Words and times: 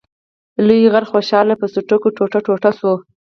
لوی 0.65 0.89
غر 0.93 1.03
خوشحال 1.11 1.47
په 1.61 1.65
څټکو 1.73 2.07
ټوټه 2.17 2.39
ټوټه 2.45 2.69
شو. 2.79 2.93